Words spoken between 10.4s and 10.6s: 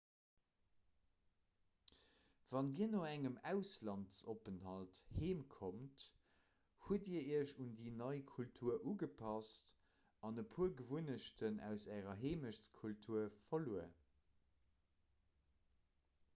e